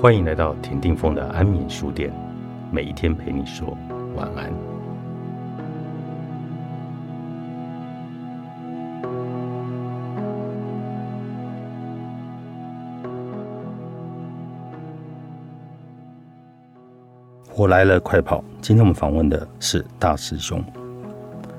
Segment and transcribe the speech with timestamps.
[0.00, 2.10] 欢迎来到田定峰的安眠书店，
[2.72, 3.76] 每一天陪你说
[4.16, 4.50] 晚安。
[17.54, 18.42] 我来了，快跑！
[18.62, 20.64] 今天我们访问的是大师兄。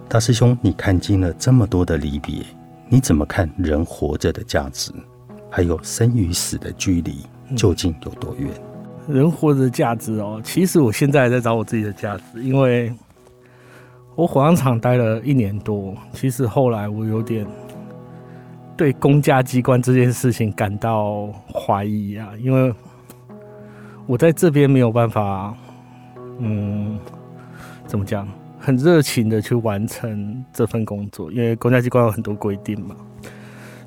[0.09, 2.44] 大师兄，你看尽了这么多的离别，
[2.89, 4.91] 你怎么看人活着的价值？
[5.48, 7.17] 还有生与死的距离
[7.55, 8.50] 究竟有多远？
[9.08, 12.94] 人活着的价值哦，其实我现在在找我自己的价值，因为
[14.16, 17.46] 我火葬场待了一年多，其实后来我有点
[18.77, 22.74] 对公家机关这件事情感到怀疑啊，因为
[24.05, 25.55] 我在这边没有办法，
[26.40, 26.99] 嗯，
[27.88, 28.27] 怎么讲，
[28.60, 32.96] 很热情的去完成这份工作，因为公家机关有很多规定嘛。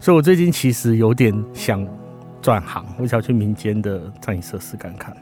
[0.01, 1.87] 所以，我最近其实有点想
[2.45, 5.17] 转行，我想要去民间的餐饮设施看看。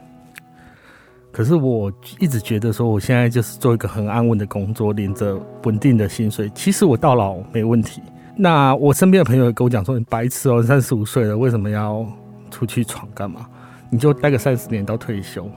[1.30, 8.02] 可是，我一直觉得说，我现在就是做一个很安稳的工作，领着稳定的薪水，其实我到老没问题。
[8.34, 12.04] 那我身边的朋友也跟我讲说：“你白痴哦，三十五岁了，为什么要
[12.50, 13.48] 出去闯干嘛？
[13.88, 15.48] 你就待个三十年到退休，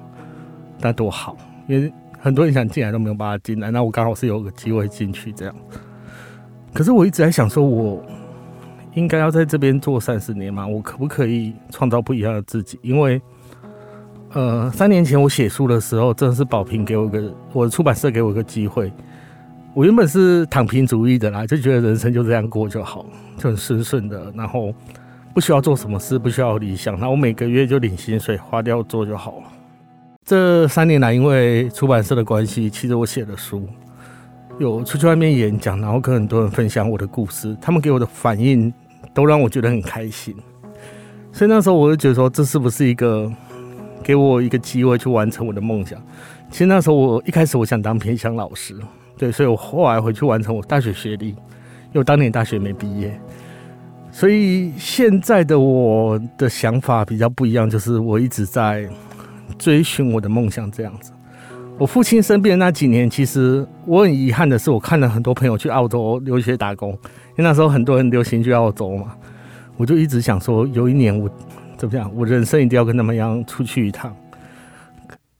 [0.79, 1.35] 那多好。
[1.67, 5.55] 因为很多人想进来都没有办法进来，那我刚好是有个机会进去这样。
[6.75, 8.05] 可是我一直在想说，我。
[8.95, 10.65] 应该要在这边做三十年嘛？
[10.65, 12.79] 我可不可以创造不一样的自己？
[12.81, 13.21] 因为，
[14.31, 18.91] 呃，三年前我写书的时候，真的是宝平给我个我的出版社给我一个机会。
[19.73, 23.05] 我原本是躺平主义的啦，就觉得人生就这样过就好，
[23.37, 24.73] 就很顺顺的，然后
[25.33, 29.43] 不需要做什么事，不需要理想，那我每个月就领薪水花掉做就好了。
[30.23, 33.67] 这三年来，因为出版社的关系，其实我写了书，
[34.57, 38.73] 有出去外面演讲，然后跟很多人分享我的故事，他们给我的反应。
[39.13, 40.35] 都让我觉得很开心，
[41.31, 43.31] 所以那时候我就觉得说，这是不是一个
[44.03, 46.01] 给我一个机会去完成我的梦想？
[46.51, 48.75] 其实那时候我一开始我想当偏乡老师，
[49.17, 51.35] 对，所以我后来回去完成我大学学历，因
[51.93, 53.19] 为当年大学没毕业，
[54.11, 58.87] 所以现在的我的想法比较不一样，就是我一直在
[59.57, 61.11] 追寻我的梦想这样子。
[61.77, 66.97] 我父亲生病那几年，其实我很遗憾的是，我看了很多朋友去澳洲留学打工，因
[67.37, 69.13] 为那时候很多人流行去澳洲嘛。
[69.75, 71.29] 我就一直想说，有一年我
[71.75, 74.15] 怎么讲，我人生一定要跟他们一样出去一趟。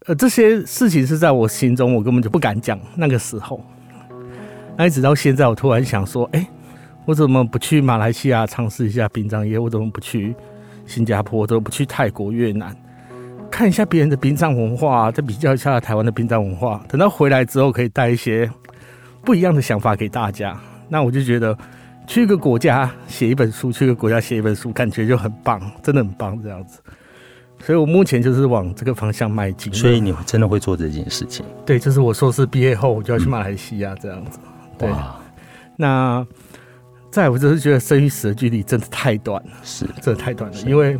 [0.08, 2.78] 呃，这些事情是在我心中，我根本就不敢讲。
[2.98, 3.64] 那个时候，
[4.76, 6.46] 那一直到现在，我突然想说，哎，
[7.06, 9.58] 我怎么不去马来西亚尝试一下殡葬业？
[9.58, 10.36] 我怎么不去
[10.86, 11.48] 新加坡？
[11.48, 12.76] 怎么不去泰国、越南？
[13.56, 16.84] 看一下别人的殡葬文化，再比较一下台湾的殡葬文化。
[16.90, 18.52] 等到回来之后，可以带一些
[19.24, 20.60] 不一样的想法给大家。
[20.90, 21.58] 那我就觉得，
[22.06, 26.82] 去一个国家写一本书，去一个国家写一本书，感觉就很棒，真的很棒这样子。
[27.62, 29.74] 所以我目前就是往这个方向迈进。
[29.74, 31.46] 所以你真的会做这件事情？
[31.66, 34.38] 对，就是我硕士毕业后，我就要去马来西亚这样子。
[34.78, 34.90] 对。
[35.78, 36.28] 那
[37.10, 41.00] 再我就是觉得生与死的距离真的太短了，是，真的太短了，因为。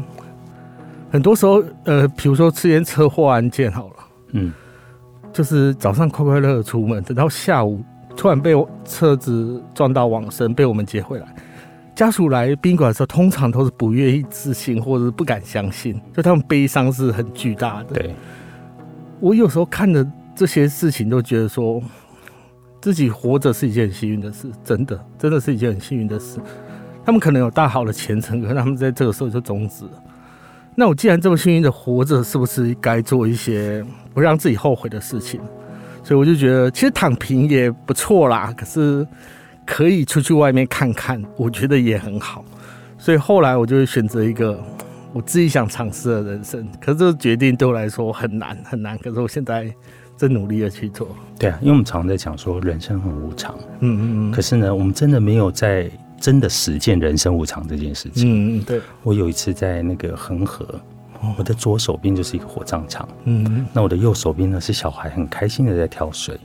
[1.16, 3.94] 很多时候，呃，比如说之前车祸案件好了，
[4.34, 4.52] 嗯，
[5.32, 7.82] 就是早上快快乐乐出门，等到下午
[8.18, 8.54] 突然被
[8.84, 11.36] 车子撞到往生，被我们接回来。
[11.96, 17.94] 家属来宾馆的时候，通常都是不愿意置信或者是不敢相信，就他们悲伤是很巨大的。
[17.94, 18.14] 对，
[19.22, 20.06] 我有时候看的
[20.36, 21.82] 这些事情，都觉得说
[22.82, 26.42] 自己活着是一件很幸运的事，真的，真的是一件很幸运的事。
[27.06, 29.92] 他们可能有大好的前程，可是他们在这个时候就终止了。
[30.78, 33.82] 那我既然这么幸运的活着，是不是该做一些
[34.14, 35.40] 不让自己后悔的事情？
[36.04, 38.54] 所以我就觉得，其实躺平也不错啦。
[38.58, 39.08] 可是
[39.66, 42.44] 可以出去外面看看，我觉得也很好。
[42.98, 44.62] 所以后来我就会选择一个
[45.14, 46.68] 我自己想尝试的人生。
[46.82, 48.98] 可是这个决定对我来说很难很难。
[48.98, 49.74] 可是我现在
[50.18, 51.08] 正努力的去做。
[51.40, 53.56] 对啊，因为我们常在讲说人生很无常。
[53.80, 54.32] 嗯嗯嗯。
[54.32, 55.90] 可是呢，我们真的没有在。
[56.26, 58.26] 真的实践人生无常这件事情。
[58.26, 58.82] 嗯嗯，对。
[59.04, 60.68] 我有一次在那个恒河，
[61.38, 63.08] 我的左手边就是一个火葬场。
[63.26, 66.36] 嗯那我的右手边呢是小孩很开心的在跳水。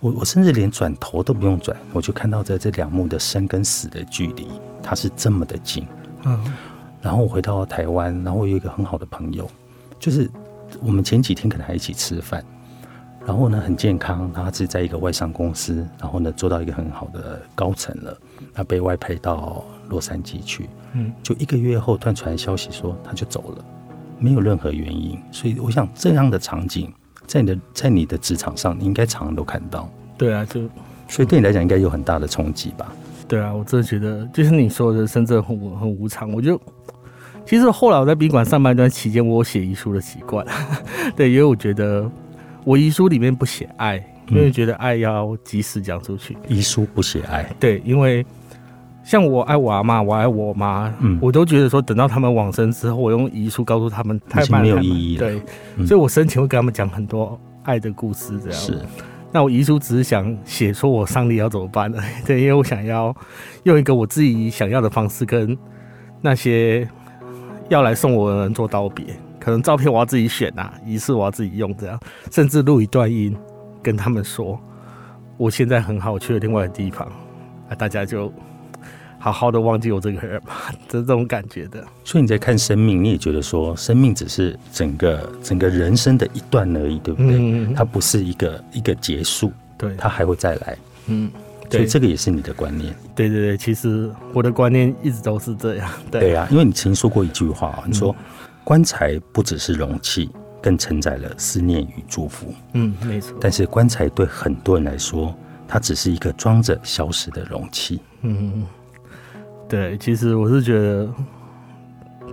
[0.00, 4.46] 我我甚至连转头都不用转，我就看到在这两幕的生跟死的距离，
[4.82, 5.86] 它是这么的近。
[6.24, 6.42] 嗯。
[7.02, 9.46] 然后我回到台湾，然后我有一个很好的朋友，
[9.98, 10.30] 就是
[10.80, 12.42] 我们前几天可能还一起吃饭。
[13.26, 18.16] 然后呢，很健康，他是在一个外商公司，然后呢做到一个很好的高层了。
[18.54, 23.64] 他被外派到洛杉矶去，嗯，就一个月后突然传来消息说他就走了，
[24.18, 25.18] 没有任何原因。
[25.32, 26.90] 所以我想这样的场景，
[27.26, 29.88] 在你的在你的职场上，你应该常常都看到。
[30.16, 30.60] 对啊，就
[31.08, 32.92] 所以对你来讲应该有很大的冲击吧？
[33.26, 36.58] 对啊，我真的觉得就是你说的深圳很很无常，我就
[37.44, 40.46] 其实后来我在宾馆上班一段期间，我有写遗书的习惯，
[41.16, 42.08] 对，因为我觉得
[42.66, 46.36] 我遗书里面不写爱，因为觉得爱要及时讲出去。
[46.48, 48.26] 遗书不写爱，对，因为
[49.04, 55.28] 像我爱我阿妈，我爱我妈，嗯，我都觉得说等到他们往生之后，我用遗书告诉他们，太没有意义了。
[55.28, 58.76] 对，所以我生前会跟他们讲很多爱的故事，这样是。
[59.30, 62.02] 那我遗书只是想写说我丧礼要怎么办呢？
[62.26, 63.14] 对，因为我想要
[63.62, 65.56] 用一个我自己想要的方式跟
[66.20, 66.88] 那些
[67.68, 69.06] 要来送我的人做道别。
[69.46, 71.96] 可能照片我要自己选呐，仪式我要自己用，这样
[72.32, 73.32] 甚至录一段音
[73.80, 74.60] 跟他们说，
[75.36, 77.06] 我现在很好，我去了另外的地方，
[77.68, 78.32] 啊，大家就。
[79.18, 81.82] 好好的忘记我这个人吧，这 这种感觉的。
[82.04, 87.74] 所以你在看生命，你也觉得说，生命只是整个整个人生的一段而已，对不对？
[87.74, 90.76] 它不是一个一个结束，对，它还会再来。
[91.06, 91.30] 嗯，
[91.70, 92.94] 所以这个也是你的观念。
[93.16, 95.90] 对对对，其实我的观念一直都是这样。
[96.10, 98.14] 对啊，因为你曾经说过一句话，你说
[98.66, 100.28] 棺材不只是容器，
[100.60, 102.52] 更承载了思念与祝福。
[102.72, 103.38] 嗯，没错。
[103.40, 105.32] 但是棺材对很多人来说，
[105.68, 108.00] 它只是一个装着消失的容器。
[108.22, 108.66] 嗯。
[109.68, 111.08] 对，其实我是觉得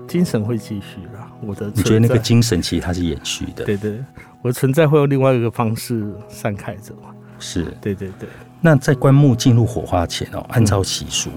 [0.07, 1.19] 精神会继续的。
[1.39, 3.63] 我的你觉得那个精神其实它是延续的。
[3.63, 4.03] 对对，
[4.41, 7.13] 我的存在会用另外一个方式散开着嘛？
[7.38, 8.27] 是，对对对。
[8.59, 11.29] 那在棺木进入火化前哦，按照习俗，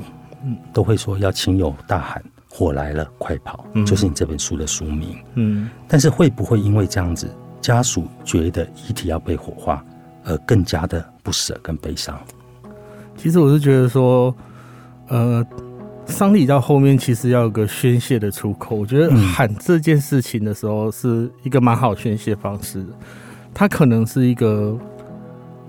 [0.43, 2.25] 嗯，都会说要亲友大喊
[2.57, 5.17] “火来了，快跑”，就是你这本书的书名。
[5.35, 5.69] 嗯。
[5.87, 7.29] 但是会不会因为这样子，
[7.61, 9.85] 家属觉得遗体要被火化，
[10.25, 12.19] 而更加的不舍跟悲伤？
[13.17, 14.35] 其实我是觉得说，
[15.09, 15.45] 呃。
[16.09, 22.87] 丧礼到后面其实要有个宣泄的出口，我觉得喊这件事情的时候是一个蛮好宣泄方式。
[23.53, 24.79] 它可能是一个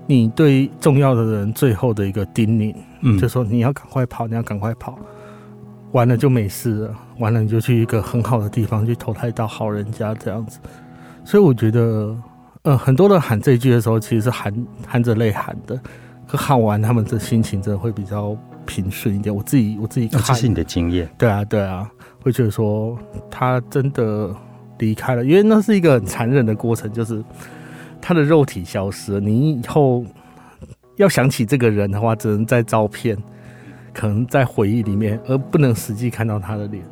[0.06, 4.96] 你对重要的人最后的一个叮咛，嗯，就说你要赶快跑，你要赶快跑，
[5.92, 10.58] 完了就没事了，完了你就去一个很好的地方去投胎到好人家这样子。
[11.24, 12.16] 所以我觉得，
[12.62, 14.52] 呃，很多人喊这句的时候，其实是含
[14.86, 15.80] 含着泪喊的，
[16.26, 18.36] 可喊完他们的心情真的会比较。
[18.68, 21.08] 平顺一点，我自己我自己看，这是你的经验。
[21.16, 21.90] 对啊，对啊，
[22.22, 22.98] 会觉得说
[23.30, 24.30] 他真的
[24.76, 27.24] 离开了，因为那是一个很残忍的过程，就是
[27.98, 29.20] 他的肉体消失了。
[29.20, 30.04] 你以后
[30.96, 33.16] 要想起这个人的话，只能在照片，
[33.92, 36.82] 可能在回忆里面，而不能实际看到他的脸。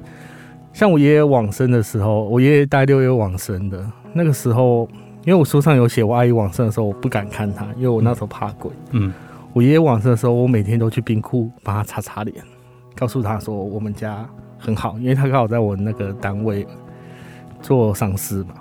[0.72, 4.88] 像我爷爷往生的时候，我爷爷大六月往生的那个时候，
[5.24, 8.70] 因为我书上有写，我阿姨往生的时候，我不敢看他，因为我那时候怕鬼。
[8.90, 9.12] 嗯。
[9.52, 12.44] 我爷爷往生的时候，我每天都去冰库帮他擦擦脸，
[12.94, 14.28] 告诉他说我们家
[14.58, 16.66] 很好，因为他刚好在我那个单位
[17.62, 18.54] 做上司嘛。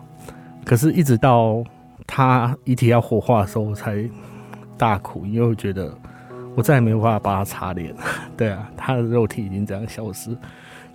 [0.63, 1.61] 可是，一直到
[2.07, 4.09] 他遗体要火化的时候，我才
[4.77, 5.93] 大哭，因为我觉得
[6.55, 7.93] 我再也没有办法帮他擦脸。
[8.35, 10.35] 对啊，他的肉体已经这样消失，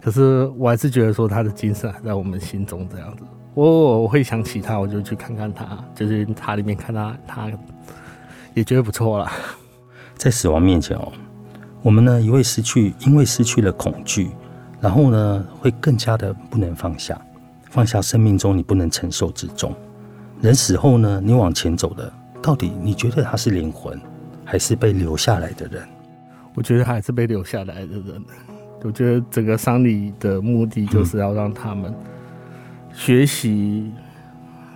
[0.00, 3.24] 可是我还是觉得说他的精神还在我们心中这样子。
[3.54, 7.50] 我我会想起他，我就去看看他，就是塔里面看他，他
[8.54, 9.30] 也觉得不错了。
[10.16, 11.12] 在死亡面前哦，
[11.82, 14.30] 我们呢也会失去，因为失去了恐惧，
[14.80, 17.20] 然后呢会更加的不能放下，
[17.70, 19.74] 放下生命中你不能承受之重。
[20.40, 22.10] 人死后呢，你往前走的，
[22.40, 24.00] 到底你觉得他是灵魂，
[24.50, 25.80] 还是被留下来的人？
[26.56, 28.24] 我觉得还是被留下来的人。
[28.82, 31.94] 我觉得整个丧礼的目的就是要让他们
[32.92, 33.92] 学习，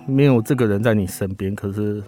[0.05, 2.01] 没有这个人在你身边，可是。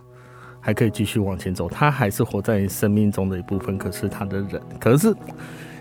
[0.59, 3.77] 还可以继续往前走，他还是活在你生命中的一部分。
[3.77, 5.15] 可是他的人，可是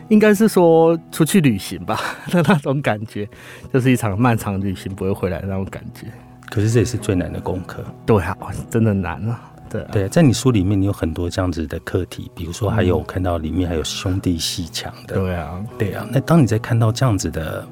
[0.07, 1.99] 应该是说出去旅行吧
[2.31, 3.29] 的 那种感觉，
[3.73, 6.07] 就是一场漫长旅行不会回来的那种感觉。
[6.51, 7.85] 可是这也是最难的功课。
[8.05, 8.37] 对啊，
[8.71, 9.41] 真的难啊。
[9.69, 15.15] 对对，在你书里面，你有很多这样子的课题，比如说还有看到里面还有兄弟戏强的。
[15.17, 16.07] 对啊，对啊。
[16.13, 17.67] 那当你在看到这样子的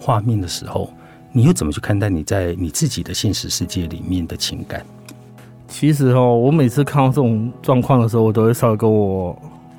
[0.00, 0.92] 画面的时候，
[1.32, 4.84] 你又怎么去看待你在你自己的现实世界里面的情感？
[5.68, 9.36] 其实哦，我每次看到这种状况的时候，我都会稍微跟我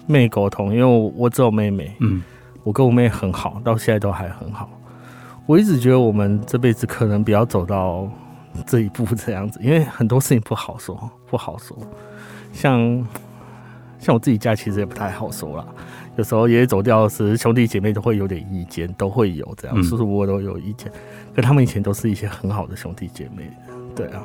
[0.08, 2.24] 妹沟通，因为我我只有妹妹，嗯，
[2.63, 4.70] 我跟我妹很好，到现在都还很好。
[5.46, 8.10] 我一直觉得我们这辈子可能不要走到
[8.65, 10.98] 这一步这样子，因为很多事情不好说，
[11.34, 11.75] 不好说。
[12.52, 13.04] 像
[13.98, 15.66] 像我自己家其实也不太好说啦，
[16.16, 20.92] 有时候爷爷走掉时，兄弟姐妹都会有点意见，都会有这样，叔叔伯伯都有意见，
[21.36, 23.50] 可他们以前都是一些很好的兄弟姐妹，
[23.96, 24.24] 对啊。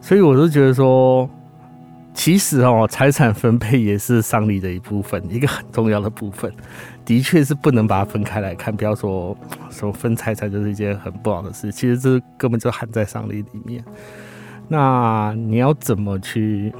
[0.00, 1.28] 所以我就觉得说，
[2.14, 6.52] 其实哦，财产分配也是丧礼的一部分，一个很重要的部分，
[7.04, 8.72] 的确是不能把它分开来看。
[8.74, 9.36] 不要说
[9.68, 13.82] 什么分财产就是一件很不好的事，其实这根本就含在丧礼里面。
[14.68, 16.72] 那你要怎么去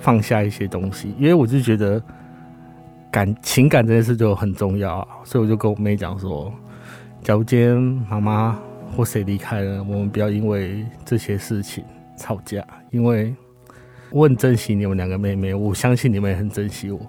[0.00, 1.12] 放下一些东西？
[1.18, 2.00] 因为我就觉得
[3.10, 6.52] 感情感这件事就很重要，所以我就跟我妹讲说，
[7.22, 7.76] 假如今天
[8.08, 8.58] 妈妈
[8.96, 11.84] 或谁离开了，我们不要因为这些事情
[12.16, 13.34] 吵架，因为
[14.10, 17.00] 我很珍惜你们两个妹妹，我相信你们也很珍惜我，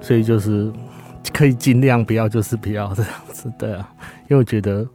[0.00, 0.70] 所以就是
[1.32, 3.88] 可以尽量不要，就是不要这样子，对啊，
[4.28, 4.86] 因为我觉得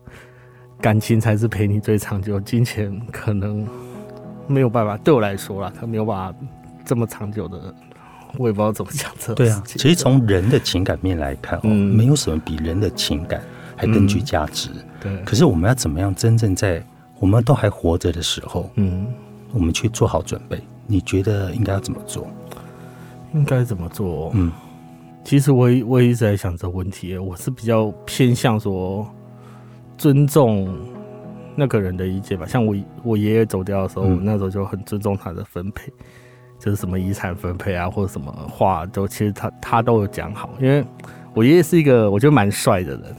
[0.79, 3.67] 感情才是陪你最长久，金钱可能
[4.51, 6.37] 没有办法，对我来说啦，他没有办法
[6.85, 7.73] 这么长久的，
[8.37, 9.33] 我也不知道怎么讲这。
[9.33, 13.41] 对啊，其实从人的情感面来看，哦，没有什么比人的情感。
[13.73, 14.69] 还更具价值。
[14.99, 16.85] 对，可是我们要怎么样真正在
[17.17, 19.07] 我们都还活着的时候，嗯，
[19.51, 20.61] 我们去做好准备？
[20.85, 22.27] 你觉得应该要怎么做？
[23.33, 24.29] 应该怎么做？
[24.35, 24.51] 嗯，
[25.23, 27.17] 其实我我也一直在想这个问题。
[27.17, 29.09] 我是比较偏向说
[29.97, 30.69] 尊重
[31.55, 32.45] 那个人的意见吧。
[32.45, 35.91] 像我我爷爷走掉的时候，我那时候就很尊重他的分配，
[36.59, 40.49] 就是什么遗产分配啊，或者什么话，都其实他他都有讲好。
[40.59, 40.85] 因为
[41.33, 43.15] 我爷爷是一个我觉得蛮帅的人。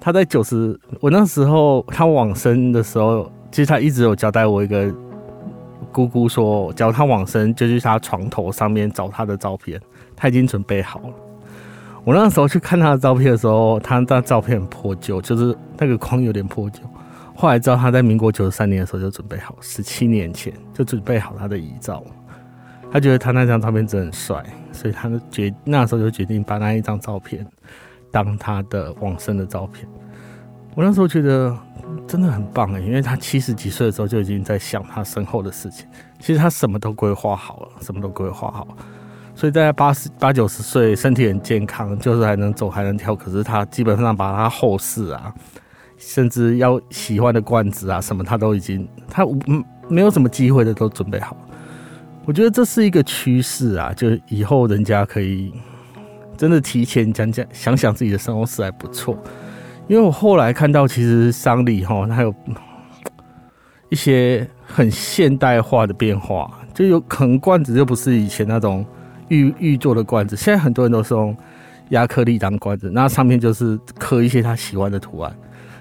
[0.00, 4.94] 他在九十，我那时候他往生的时候，其实他一直有交代我一个
[5.90, 9.80] 姑姑说，假如他往生，就去他床头上面找他的照片，
[10.14, 11.10] 他已经准备好了。
[12.04, 16.80] 我那时候去看他的照片的时候，他那照片很破旧，就是那个框有点破旧。
[17.40, 22.02] 后来知道他在民国九十三年的时候就准备好，十七年前就准备好他的遗照。
[22.90, 27.46] 他觉得他那张照片真的很帅，所以他就决那时候就决定把那一张照片。
[28.10, 29.86] 当他的往生的照片，
[30.74, 31.56] 我那时候觉得
[32.08, 35.86] 真的很棒哎，因为他七十几岁的时候就已经在想他身后的事情。
[36.18, 38.66] 其实他什么都规划好了，什么都规划好，
[39.36, 43.14] 所以在八十八九十岁，身体很健康，就是还能走还能跳。
[43.14, 45.32] 可是他基本上把他后事啊，
[45.98, 51.36] 甚至要喜欢的罐子啊什么，他都已经他嗯没有什么机会的都准备好。
[52.24, 55.52] 我觉得这是一个趋势啊，就是以后人家可以。
[56.36, 59.18] 真的提前讲讲想想自己的生活是还不错，
[59.88, 62.32] 因为我后来看到其实商礼哈，它有
[63.88, 68.86] 一些很现代化的变化，就有可能罐子就不是以前那种
[69.26, 71.36] 玉玉做的罐子，现在很多人都是用
[71.88, 75.36] 亚克力当罐子，那上面就是刻一些他喜欢的图案，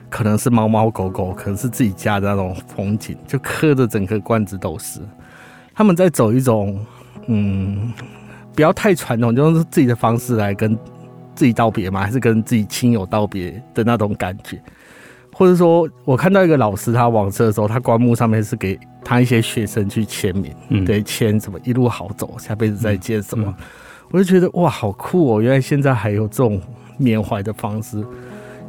[0.10, 5.00] 可能是猫猫狗狗，可能是自己家的那种风景，就刻的整个罐子都是。
[5.74, 6.80] 他们在走一种
[7.28, 7.94] 嗯。
[8.56, 10.76] 不要太传统，就用自己的方式来跟
[11.36, 14.60] 自己道别嘛，还是跟自己亲友道别的那种感觉。
[15.32, 23.54] 或者说，我看到一个老师，他往生的时候，他棺木上面是给他一些学生去签名，对，签什么一路好走，下辈子再见什么。
[24.10, 25.40] 我就觉得哇，好酷哦！
[25.40, 26.60] 原来现在还有这种
[26.98, 28.04] 缅怀的方式，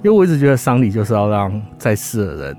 [0.02, 2.57] 因为我一直觉得丧礼就是要让在世的人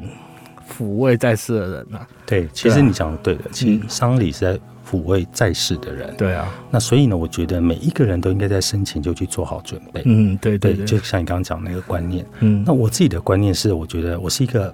[0.69, 2.07] 抚慰在世的人啊。
[2.25, 4.59] 对，其实你讲的对的，其实丧礼是在。
[4.89, 10.01] 抚慰在世的人，对啊，那所以呢，我觉得每一个人都应该在生前就去做好准备。
[10.05, 12.25] 嗯，对对，就像你刚刚讲那个观念。
[12.39, 14.73] 嗯，那我自己的观念是，我觉得我是一个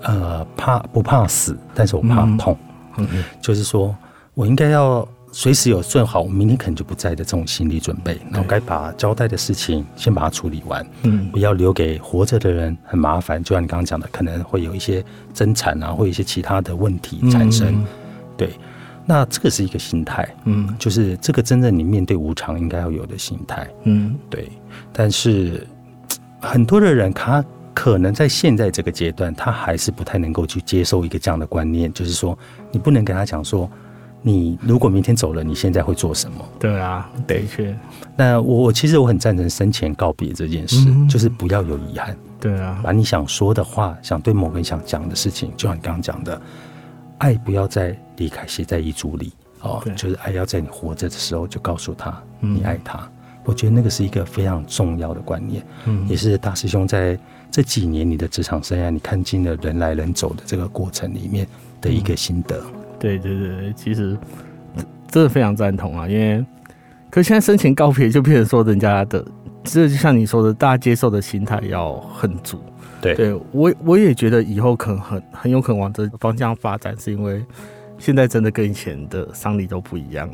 [0.00, 2.56] 呃怕不怕死，但是我怕痛。
[2.96, 3.94] 嗯嗯，就是说
[4.32, 10.84] 我应该要随时有做好我明天可能就不在的这种心理准备，然后该把交代的事情先把它处理完。
[11.02, 13.42] 嗯，不要留给活着的人很麻烦。
[13.42, 17.84] 就像你刚刚讲的，可能会有一些争产啊，或一些其他的问题产生。
[18.36, 18.50] 对。
[19.06, 24.48] 那这个是一个心态，嗯，就是这个真正你面对无常应该要有的心态，嗯，对。
[24.92, 25.66] 但是
[26.40, 27.44] 很多的人，他
[27.74, 32.38] 可能在现在这个阶段，他还是不太能够去接受一个这样的观念，就是说，
[32.70, 33.68] 你不能跟他讲说，
[34.22, 36.44] 你如果明天走了，你现在会做什么？
[36.58, 37.76] 对啊，的确。
[38.16, 42.16] 那我我其实我很赞成生前告别这件事，就是不要有遗憾。
[42.40, 46.40] 对啊，把你想说的话，想对某个人想讲的事情，就像你刚刚讲的。
[47.18, 49.82] 爱不要再离开，写在遗嘱里哦。
[49.94, 53.06] 就是爱要在你活着的时候就告诉他你爱他。
[53.44, 57.18] 我觉得那个是一个非常重要的观念，嗯，也是大师兄在
[57.50, 61.46] 这几年你的职场生涯，你看尽了人来人走的这个过程里面
[61.78, 62.62] 的一个心得。
[63.00, 64.16] 对对对，其实
[65.08, 66.06] 真的非常赞同啊。
[66.06, 66.44] 因为
[67.10, 69.24] 可现在生前告别，就变成说人家的，
[69.64, 72.60] 这就像你说的，大家接受的心态要很足。
[73.00, 77.42] 对，对我我也觉得以后可能很很有可能往这方向发展，是因为
[77.98, 80.30] 现在真的跟以前的丧礼都不一样。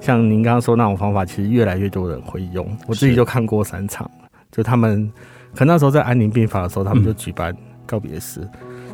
[0.00, 2.66] 像您刚刚说那种方法，其实越来越多人会用。
[2.88, 4.10] 我自己就看过三场，
[4.50, 5.06] 就他们
[5.54, 7.54] 可能那时候在安宁病房的时候，他们就举办
[7.84, 8.48] 告别式，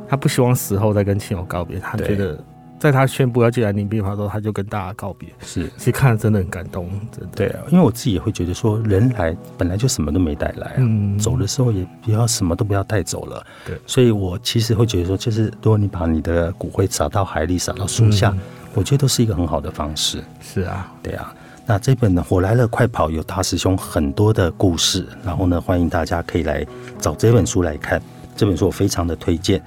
[0.09, 2.45] 他不希望死后再跟亲友告别，他觉得。
[2.83, 5.29] 在他宣布要进来领兵法的时候，他就跟大家告别。
[5.41, 7.29] 是，其实看了真的很感动，真的。
[7.37, 13.47] 对啊，因为我自己也会觉得说，人来本来就什么都没带来，嗯，走的时候也不要什么都不要带走了。
[13.65, 18.37] 对，所以我其实会觉得说，就是如果你把你的骨灰撒到海里，撒到树下，
[18.75, 20.21] 我觉得都是一个很好的方式。
[20.41, 21.33] 是啊，对啊。
[21.65, 26.67] 那这本呢，《火来了，快跑》有大师兄很多的故事，然后呢，欢迎大家可以来
[26.99, 28.03] 找这本书来看。
[28.35, 29.63] 这本书我非常的推荐。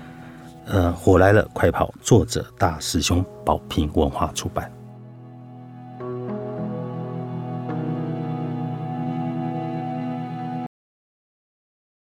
[0.65, 1.93] 呃，火来了，快跑！
[2.01, 4.72] 作者大师兄宝瓶文化出版。